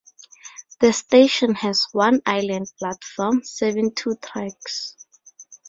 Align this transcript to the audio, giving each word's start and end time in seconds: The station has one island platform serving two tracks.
The 0.79 0.93
station 0.93 1.53
has 1.53 1.85
one 1.91 2.23
island 2.25 2.65
platform 2.79 3.43
serving 3.43 3.93
two 3.93 4.15
tracks. 4.15 4.95